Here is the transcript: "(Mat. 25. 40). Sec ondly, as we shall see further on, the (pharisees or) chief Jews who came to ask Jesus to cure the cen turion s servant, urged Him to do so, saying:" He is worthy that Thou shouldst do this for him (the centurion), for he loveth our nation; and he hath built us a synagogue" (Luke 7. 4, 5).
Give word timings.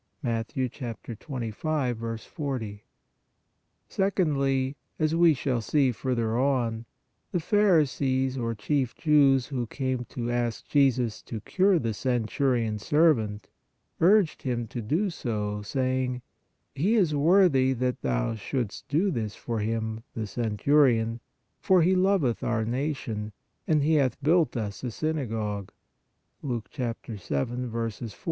"(Mat. 0.23 0.51
25. 0.57 2.19
40). 2.35 2.83
Sec 3.87 4.19
ondly, 4.19 4.75
as 4.97 5.13
we 5.13 5.33
shall 5.35 5.61
see 5.61 5.91
further 5.91 6.39
on, 6.39 6.85
the 7.31 7.39
(pharisees 7.39 8.35
or) 8.35 8.55
chief 8.55 8.95
Jews 8.95 9.45
who 9.45 9.67
came 9.67 10.05
to 10.05 10.31
ask 10.31 10.65
Jesus 10.65 11.21
to 11.21 11.39
cure 11.41 11.77
the 11.77 11.93
cen 11.93 12.25
turion 12.25 12.75
s 12.77 12.83
servant, 12.87 13.47
urged 13.99 14.41
Him 14.41 14.65
to 14.69 14.81
do 14.81 15.11
so, 15.11 15.61
saying:" 15.61 16.23
He 16.73 16.95
is 16.95 17.13
worthy 17.13 17.71
that 17.73 18.01
Thou 18.01 18.33
shouldst 18.33 18.87
do 18.87 19.11
this 19.11 19.35
for 19.35 19.59
him 19.59 20.01
(the 20.15 20.25
centurion), 20.25 21.19
for 21.59 21.83
he 21.83 21.93
loveth 21.93 22.43
our 22.43 22.65
nation; 22.65 23.33
and 23.67 23.83
he 23.83 23.93
hath 24.01 24.19
built 24.23 24.57
us 24.57 24.83
a 24.83 24.89
synagogue" 24.89 25.71
(Luke 26.41 26.69
7. 26.73 27.69
4, 27.69 27.89
5). 27.91 28.15